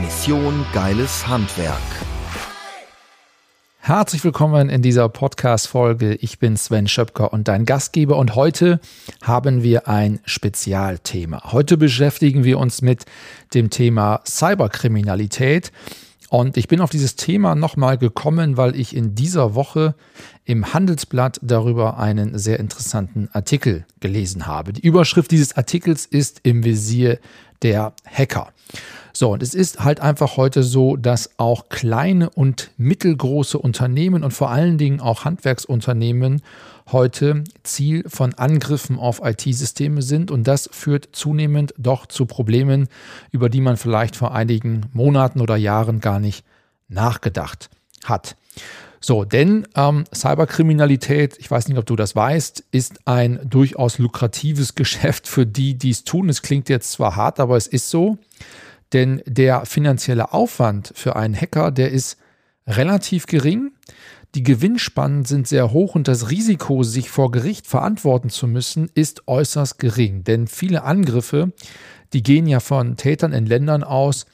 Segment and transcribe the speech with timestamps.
[0.00, 1.82] Mission Geiles Handwerk.
[3.80, 6.14] Herzlich willkommen in dieser Podcast-Folge.
[6.14, 8.78] Ich bin Sven Schöpker und dein Gastgeber und heute
[9.22, 11.52] haben wir ein Spezialthema.
[11.52, 13.06] Heute beschäftigen wir uns mit
[13.54, 15.72] dem Thema Cyberkriminalität.
[16.30, 19.94] Und ich bin auf dieses Thema nochmal gekommen, weil ich in dieser Woche
[20.44, 24.74] im Handelsblatt darüber einen sehr interessanten Artikel gelesen habe.
[24.74, 27.18] Die Überschrift dieses Artikels ist im Visier
[27.62, 28.52] der Hacker.
[29.12, 34.32] So, und es ist halt einfach heute so, dass auch kleine und mittelgroße Unternehmen und
[34.32, 36.42] vor allen Dingen auch Handwerksunternehmen
[36.92, 42.88] heute Ziel von Angriffen auf IT-Systeme sind und das führt zunehmend doch zu Problemen,
[43.32, 46.44] über die man vielleicht vor einigen Monaten oder Jahren gar nicht
[46.88, 47.70] nachgedacht
[48.04, 48.36] hat.
[49.00, 54.74] So, denn ähm, Cyberkriminalität, ich weiß nicht, ob du das weißt, ist ein durchaus lukratives
[54.74, 56.28] Geschäft für die, die es tun.
[56.28, 58.18] Es klingt jetzt zwar hart, aber es ist so.
[58.92, 62.16] Denn der finanzielle Aufwand für einen Hacker, der ist
[62.66, 63.72] relativ gering.
[64.34, 69.26] Die Gewinnspannen sind sehr hoch und das Risiko, sich vor Gericht verantworten zu müssen, ist
[69.26, 70.24] äußerst gering.
[70.24, 71.52] Denn viele Angriffe,
[72.12, 74.26] die gehen ja von Tätern in Ländern aus,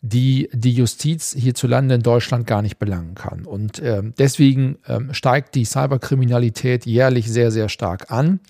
[0.00, 3.44] die die Justiz hierzulande in Deutschland gar nicht belangen kann.
[3.44, 8.40] Und äh, deswegen äh, steigt die Cyberkriminalität jährlich sehr, sehr stark an.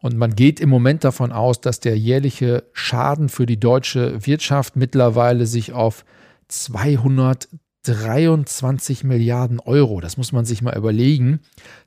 [0.00, 4.76] Und man geht im Moment davon aus, dass der jährliche Schaden für die deutsche Wirtschaft
[4.76, 6.04] mittlerweile sich auf
[6.48, 11.40] 223 Milliarden Euro, das muss man sich mal überlegen,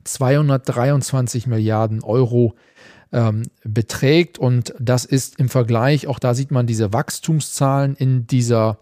[0.04, 2.54] 223 Milliarden Euro
[3.12, 4.38] ähm, beträgt.
[4.38, 8.78] Und das ist im Vergleich, auch da sieht man diese Wachstumszahlen in dieser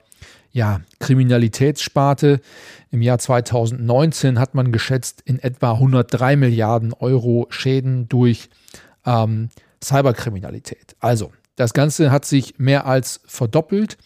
[0.59, 2.41] ja, Kriminalitätssparte.
[2.91, 8.51] Im Jahr 2019 hat man geschätzt in etwa 103 Milliarden Euro Schäden durch
[9.07, 9.51] ähm,
[9.83, 10.97] Cyberkriminalität.
[10.99, 13.99] Also, das Ganze hat sich mehr als verdoppelt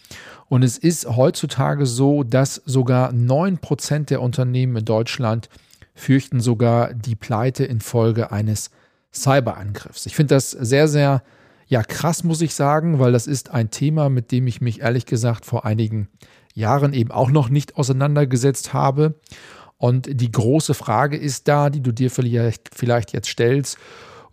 [0.50, 5.48] und es ist heutzutage so, dass sogar 9% der Unternehmen in Deutschland
[5.94, 8.70] fürchten sogar die Pleite infolge eines
[9.14, 10.04] Cyberangriffs.
[10.04, 11.22] Ich finde das sehr, sehr
[11.72, 15.06] ja, krass, muss ich sagen, weil das ist ein Thema, mit dem ich mich ehrlich
[15.06, 16.08] gesagt vor einigen
[16.52, 19.14] Jahren eben auch noch nicht auseinandergesetzt habe.
[19.78, 23.78] Und die große Frage ist da, die du dir vielleicht, vielleicht jetzt stellst,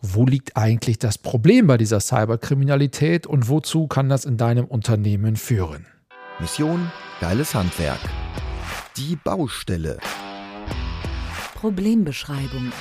[0.02, 5.38] wo liegt eigentlich das Problem bei dieser Cyberkriminalität und wozu kann das in deinem Unternehmen
[5.38, 5.86] führen?
[6.42, 8.02] Mission Geiles Handwerk.
[8.98, 10.00] Die Baustelle.
[11.56, 12.74] Problembeschreibung.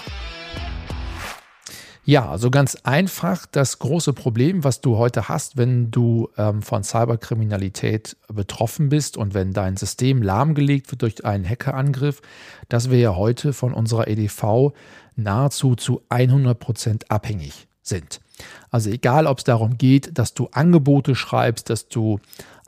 [2.09, 6.83] Ja, also ganz einfach das große Problem, was du heute hast, wenn du ähm, von
[6.83, 12.23] Cyberkriminalität betroffen bist und wenn dein System lahmgelegt wird durch einen Hackerangriff,
[12.71, 14.73] dass wir ja heute von unserer EDV
[15.17, 18.23] nahezu zu 100 Prozent abhängig sind.
[18.71, 22.21] Also egal, ob es darum geht, dass du Angebote schreibst, dass du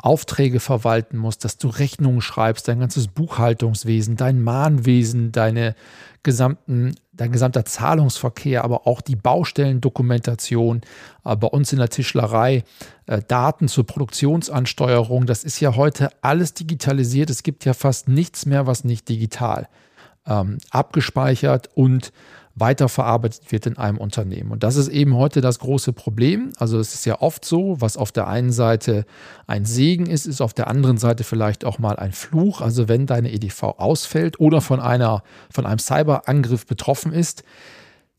[0.03, 5.75] Aufträge verwalten musst, dass du Rechnungen schreibst, dein ganzes Buchhaltungswesen, dein Mahnwesen, deine
[6.23, 10.81] gesamten, dein gesamter Zahlungsverkehr, aber auch die Baustellendokumentation,
[11.25, 12.65] äh, bei uns in der Tischlerei,
[13.07, 17.29] äh, Daten zur Produktionsansteuerung, das ist ja heute alles digitalisiert.
[17.29, 19.69] Es gibt ja fast nichts mehr, was nicht digital
[20.27, 22.13] ähm, abgespeichert und
[22.61, 24.51] weiterverarbeitet wird in einem Unternehmen.
[24.51, 26.53] Und das ist eben heute das große Problem.
[26.59, 29.05] Also es ist ja oft so, was auf der einen Seite
[29.47, 32.61] ein Segen ist, ist auf der anderen Seite vielleicht auch mal ein Fluch.
[32.61, 37.43] Also wenn deine EDV ausfällt oder von einer, von einem Cyberangriff betroffen ist,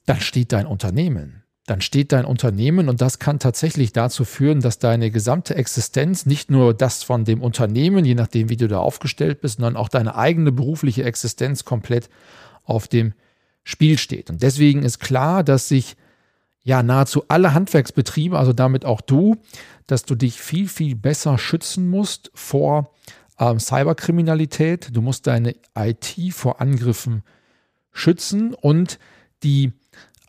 [0.05, 4.79] dann steht dein Unternehmen dann steht dein Unternehmen und das kann tatsächlich dazu führen, dass
[4.79, 9.39] deine gesamte Existenz, nicht nur das von dem Unternehmen, je nachdem, wie du da aufgestellt
[9.39, 12.09] bist, sondern auch deine eigene berufliche Existenz komplett
[12.65, 13.13] auf dem
[13.63, 14.29] Spiel steht.
[14.29, 15.95] Und deswegen ist klar, dass sich
[16.63, 19.37] ja nahezu alle Handwerksbetriebe, also damit auch du,
[19.87, 22.91] dass du dich viel, viel besser schützen musst vor
[23.39, 24.95] ähm, Cyberkriminalität.
[24.95, 27.23] Du musst deine IT vor Angriffen
[27.91, 28.99] schützen und
[29.43, 29.73] die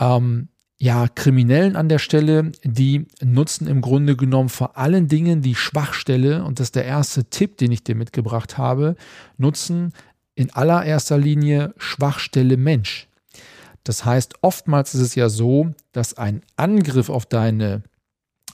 [0.00, 5.55] ähm, ja, Kriminellen an der Stelle, die nutzen im Grunde genommen vor allen Dingen die
[5.55, 8.96] Schwachstelle, und das ist der erste Tipp, den ich dir mitgebracht habe,
[9.38, 9.93] nutzen
[10.35, 13.06] in allererster Linie Schwachstelle Mensch.
[13.84, 17.82] Das heißt, oftmals ist es ja so, dass ein Angriff auf deine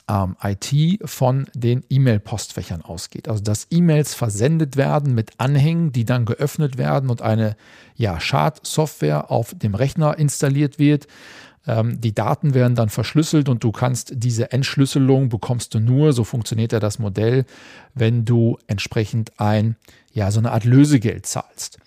[0.09, 3.29] ähm, IT von den E-Mail-Postfächern ausgeht.
[3.29, 7.57] Also dass E-Mails versendet werden mit Anhängen, die dann geöffnet werden und eine
[7.95, 11.07] ja, Schadsoftware auf dem Rechner installiert wird.
[11.67, 16.25] Ähm, die Daten werden dann verschlüsselt und du kannst diese Entschlüsselung bekommst du nur, so
[16.25, 17.45] funktioniert ja das Modell,
[17.95, 19.77] wenn du entsprechend ein,
[20.13, 21.79] ja, so eine Art Lösegeld zahlst.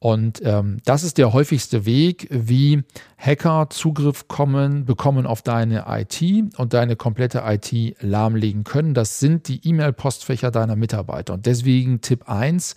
[0.00, 2.84] Und ähm, das ist der häufigste Weg, wie
[3.16, 6.22] Hacker Zugriff kommen, bekommen auf deine IT
[6.56, 8.94] und deine komplette IT lahmlegen können.
[8.94, 11.34] Das sind die E-Mail-Postfächer deiner Mitarbeiter.
[11.34, 12.76] Und deswegen Tipp 1,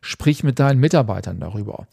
[0.00, 1.86] sprich mit deinen Mitarbeitern darüber.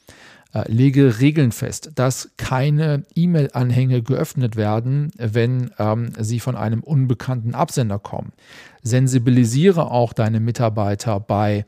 [0.53, 7.53] Äh, lege Regeln fest, dass keine E-Mail-Anhänge geöffnet werden, wenn ähm, sie von einem unbekannten
[7.53, 8.33] Absender kommen.
[8.81, 11.65] Sensibilisiere auch deine Mitarbeiter bei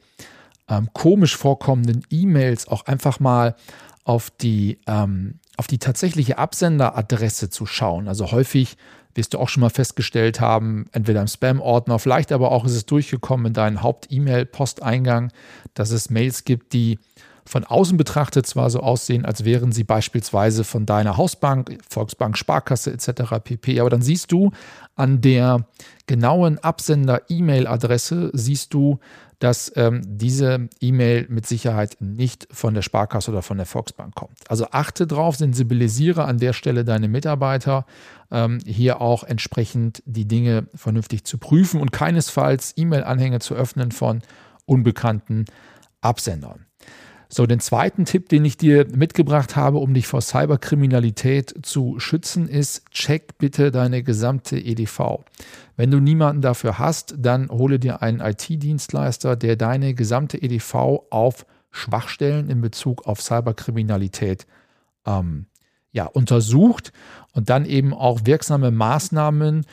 [0.69, 3.55] ähm, komisch vorkommenden E-Mails auch einfach mal
[4.03, 8.07] auf die, ähm, auf die tatsächliche Absenderadresse zu schauen.
[8.07, 8.77] Also häufig
[9.15, 12.85] wirst du auch schon mal festgestellt haben, entweder im Spam-Ordner, vielleicht aber auch ist es
[12.85, 15.31] durchgekommen in deinen Haupt-E-Mail-Posteingang,
[15.73, 16.99] dass es Mails gibt, die
[17.47, 22.91] von außen betrachtet zwar so aussehen, als wären sie beispielsweise von deiner Hausbank, Volksbank, Sparkasse
[22.91, 23.35] etc.
[23.43, 23.79] pp.
[23.79, 24.51] Aber dann siehst du
[24.95, 25.67] an der
[26.07, 28.99] genauen Absender-E-Mail-Adresse, siehst du,
[29.39, 34.39] dass ähm, diese E-Mail mit Sicherheit nicht von der Sparkasse oder von der Volksbank kommt.
[34.49, 37.85] Also achte drauf, sensibilisiere an der Stelle deine Mitarbeiter,
[38.31, 44.21] ähm, hier auch entsprechend die Dinge vernünftig zu prüfen und keinesfalls E-Mail-Anhänge zu öffnen von
[44.65, 45.45] unbekannten
[46.01, 46.65] Absendern.
[47.29, 52.47] So, den zweiten Tipp, den ich dir mitgebracht habe, um dich vor Cyberkriminalität zu schützen,
[52.47, 55.23] ist, check bitte deine gesamte EDV.
[55.75, 60.75] Wenn du niemanden dafür hast, dann hole dir einen IT-Dienstleister, der deine gesamte EDV
[61.09, 64.45] auf Schwachstellen in Bezug auf Cyberkriminalität
[65.05, 65.47] ähm,
[65.91, 66.91] ja, untersucht
[67.33, 69.65] und dann eben auch wirksame Maßnahmen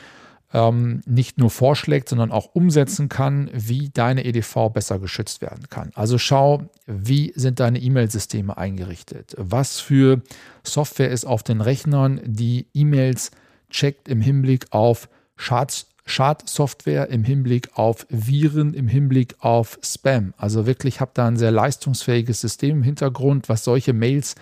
[0.53, 5.91] ähm, nicht nur vorschlägt, sondern auch umsetzen kann, wie deine EDV besser geschützt werden kann.
[5.95, 9.35] Also schau, wie sind deine E-Mail-Systeme eingerichtet?
[9.37, 10.21] Was für
[10.63, 13.31] Software ist auf den Rechnern, die E-Mails
[13.69, 20.33] checkt im Hinblick auf Schad Schadsoftware im Hinblick auf Viren, im Hinblick auf Spam.
[20.37, 24.35] Also wirklich habe da ein sehr leistungsfähiges System im Hintergrund, was solche Mails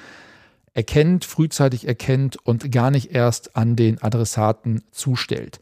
[0.74, 5.60] erkennt, frühzeitig erkennt und gar nicht erst an den Adressaten zustellt.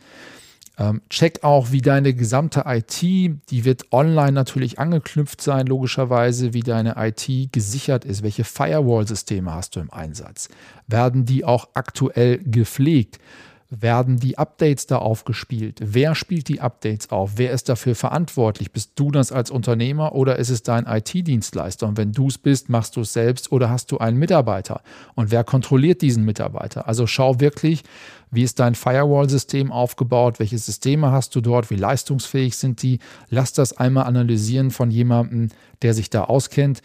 [0.78, 6.62] Ähm, check auch, wie deine gesamte IT, die wird online natürlich angeknüpft sein, logischerweise, wie
[6.62, 8.24] deine IT gesichert ist.
[8.24, 10.48] Welche Firewall-Systeme hast du im Einsatz?
[10.88, 13.20] Werden die auch aktuell gepflegt?
[13.70, 15.80] Werden die Updates da aufgespielt?
[15.84, 17.34] Wer spielt die Updates auf?
[17.36, 18.72] Wer ist dafür verantwortlich?
[18.72, 21.88] Bist du das als Unternehmer oder ist es dein IT-Dienstleister?
[21.88, 24.82] Und wenn du es bist, machst du es selbst oder hast du einen Mitarbeiter?
[25.14, 26.88] Und wer kontrolliert diesen Mitarbeiter?
[26.88, 27.84] Also schau wirklich,
[28.32, 30.40] wie ist dein Firewall-System aufgebaut?
[30.40, 31.70] Welche Systeme hast du dort?
[31.70, 33.00] Wie leistungsfähig sind die?
[33.30, 35.50] Lass das einmal analysieren von jemandem,
[35.84, 36.82] der sich da auskennt.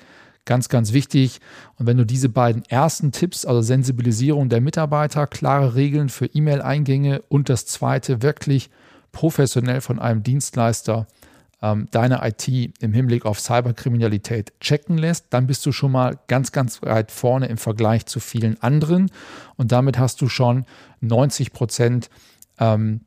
[0.46, 1.41] Ganz, ganz wichtig.
[1.76, 7.23] Und wenn du diese beiden ersten Tipps, also Sensibilisierung der Mitarbeiter, klare Regeln für E-Mail-Eingänge
[7.29, 8.70] und das zweite wirklich
[9.12, 11.06] professionell von einem Dienstleister
[11.62, 12.46] ähm, deine IT
[12.82, 17.47] im Hinblick auf Cyberkriminalität checken lässt, dann bist du schon mal ganz, ganz weit vorne
[17.47, 19.11] im Vergleich zu vielen anderen.
[19.56, 20.67] Und damit hast du schon
[21.00, 22.11] 90 Prozent
[22.58, 23.00] ähm,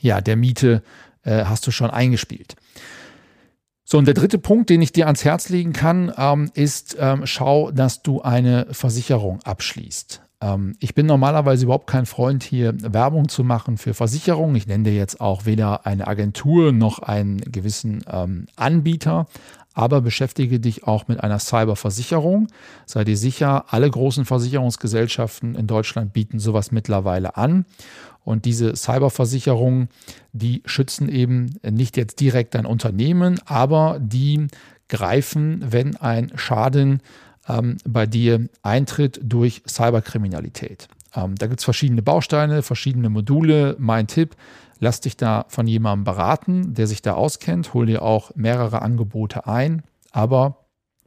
[0.00, 0.82] ja, der Miete
[1.22, 2.56] äh, hast du schon eingespielt.
[3.90, 7.22] So, und der dritte Punkt, den ich dir ans Herz legen kann, ähm, ist, ähm,
[7.24, 10.22] schau, dass du eine Versicherung abschließt.
[10.40, 14.54] Ähm, ich bin normalerweise überhaupt kein Freund, hier Werbung zu machen für Versicherungen.
[14.54, 19.26] Ich nenne dir jetzt auch weder eine Agentur noch einen gewissen ähm, Anbieter,
[19.74, 22.48] aber beschäftige dich auch mit einer Cyberversicherung.
[22.86, 27.64] Sei dir sicher, alle großen Versicherungsgesellschaften in Deutschland bieten sowas mittlerweile an.
[28.24, 29.88] Und diese Cyberversicherungen,
[30.32, 34.46] die schützen eben nicht jetzt direkt dein Unternehmen, aber die
[34.88, 37.00] greifen, wenn ein Schaden
[37.48, 40.88] ähm, bei dir eintritt durch Cyberkriminalität.
[41.14, 43.76] Ähm, da gibt es verschiedene Bausteine, verschiedene Module.
[43.78, 44.36] Mein Tipp,
[44.80, 47.72] lass dich da von jemandem beraten, der sich da auskennt.
[47.74, 50.64] Hol dir auch mehrere Angebote ein, aber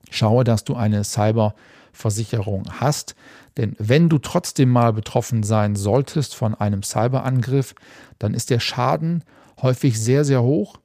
[0.10, 3.16] schaue, dass du eine Cyberversicherung hast.
[3.58, 7.76] Denn wenn du trotzdem mal betroffen sein solltest von einem Cyberangriff,
[8.20, 9.24] dann ist der Schaden
[9.62, 10.78] häufig sehr, sehr hoch.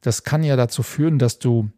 [0.00, 1.70] Das kann ja dazu führen, dass du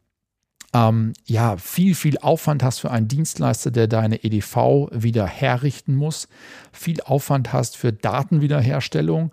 [0.75, 6.28] ähm, ja viel, viel Aufwand hast für einen Dienstleister, der deine EDV wieder herrichten muss,
[6.72, 9.32] viel Aufwand hast für Datenwiederherstellung.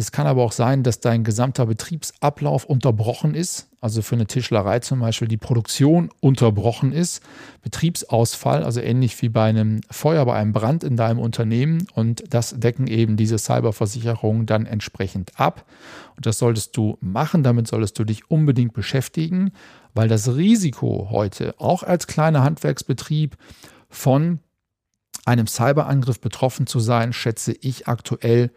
[0.00, 3.68] Es kann aber auch sein, dass dein gesamter Betriebsablauf unterbrochen ist.
[3.82, 7.22] Also für eine Tischlerei zum Beispiel die Produktion unterbrochen ist.
[7.60, 11.86] Betriebsausfall, also ähnlich wie bei einem Feuer, bei einem Brand in deinem Unternehmen.
[11.92, 15.66] Und das decken eben diese Cyberversicherungen dann entsprechend ab.
[16.16, 17.42] Und das solltest du machen.
[17.42, 19.52] Damit solltest du dich unbedingt beschäftigen,
[19.92, 23.36] weil das Risiko heute auch als kleiner Handwerksbetrieb
[23.90, 24.38] von
[25.26, 28.50] einem Cyberangriff betroffen zu sein, schätze ich aktuell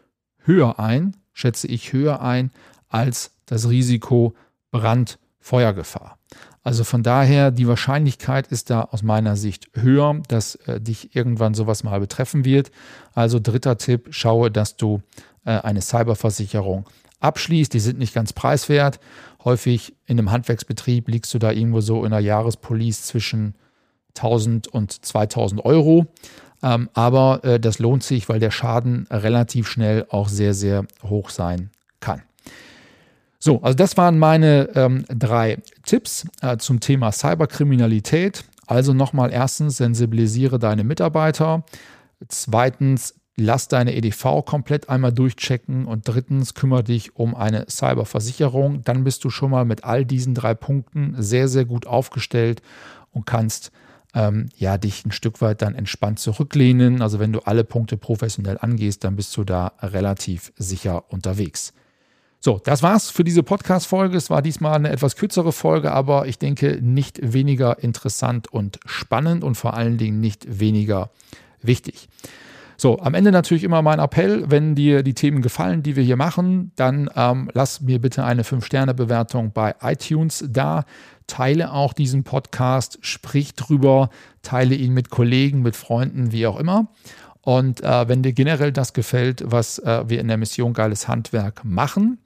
[0.45, 2.51] höher ein, schätze ich höher ein
[2.89, 4.33] als das Risiko
[4.71, 6.17] Brand, Feuergefahr.
[6.63, 11.53] Also von daher, die Wahrscheinlichkeit ist da aus meiner Sicht höher, dass äh, dich irgendwann
[11.53, 12.71] sowas mal betreffen wird.
[13.13, 15.01] Also dritter Tipp, schaue, dass du
[15.43, 16.85] äh, eine Cyberversicherung
[17.19, 17.73] abschließt.
[17.73, 19.01] Die sind nicht ganz preiswert.
[19.43, 23.55] Häufig in einem Handwerksbetrieb liegst du da irgendwo so in der Jahrespolice zwischen
[24.15, 26.07] 1000 und 2000 Euro.
[26.63, 31.29] Ähm, aber äh, das lohnt sich, weil der Schaden relativ schnell auch sehr, sehr hoch
[31.29, 32.23] sein kann.
[33.37, 38.45] So, also das waren meine ähm, drei Tipps äh, zum Thema Cyberkriminalität.
[38.67, 41.65] Also nochmal erstens, sensibilisiere deine Mitarbeiter.
[42.29, 45.83] Zweitens, lass deine EDV komplett einmal durchchecken.
[45.85, 48.85] Und drittens, kümmere dich um eine Cyberversicherung.
[48.85, 52.61] Dann bist du schon mal mit all diesen drei Punkten sehr, sehr gut aufgestellt
[53.11, 53.73] und kannst
[54.13, 57.01] ähm, ja, dich ein Stück weit dann entspannt zurücklehnen.
[57.01, 61.73] Also wenn du alle Punkte professionell angehst, dann bist du da relativ sicher unterwegs.
[62.39, 64.17] So, das war's für diese Podcast-Folge.
[64.17, 69.45] Es war diesmal eine etwas kürzere Folge, aber ich denke nicht weniger interessant und spannend
[69.45, 71.09] und vor allen Dingen nicht weniger
[71.61, 72.09] wichtig.
[72.75, 76.17] So, am Ende natürlich immer mein Appell, wenn dir die Themen gefallen, die wir hier
[76.17, 80.83] machen, dann ähm, lass mir bitte eine 5-Sterne-Bewertung bei iTunes da.
[81.27, 84.09] Teile auch diesen Podcast, sprich drüber,
[84.41, 86.87] teile ihn mit Kollegen, mit Freunden, wie auch immer.
[87.41, 91.65] Und äh, wenn dir generell das gefällt, was äh, wir in der Mission Geiles Handwerk
[91.65, 92.19] machen,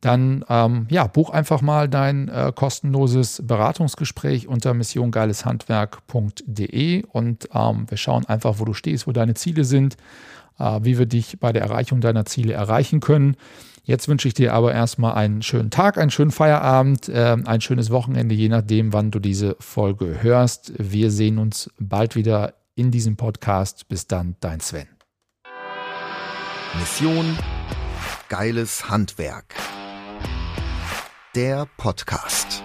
[0.00, 7.96] dann ähm, ja, buch einfach mal dein äh, kostenloses Beratungsgespräch unter missiongeileshandwerk.de und ähm, wir
[7.96, 9.96] schauen einfach, wo du stehst, wo deine Ziele sind,
[10.58, 13.36] äh, wie wir dich bei der Erreichung deiner Ziele erreichen können.
[13.88, 17.88] Jetzt wünsche ich dir aber erstmal einen schönen Tag, einen schönen Feierabend, äh, ein schönes
[17.88, 20.74] Wochenende, je nachdem, wann du diese Folge hörst.
[20.76, 23.88] Wir sehen uns bald wieder in diesem Podcast.
[23.88, 24.88] Bis dann, dein Sven.
[26.78, 27.38] Mission
[28.28, 29.54] Geiles Handwerk.
[31.34, 32.62] Der Podcast.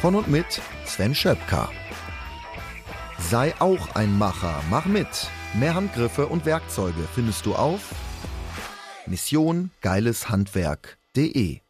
[0.00, 1.68] Von und mit Sven Schöpker.
[3.30, 5.08] Sei auch ein Macher, mach mit.
[5.54, 7.94] Mehr Handgriffe und Werkzeuge findest du auf
[9.06, 11.61] Mission Geiles Handwerk.de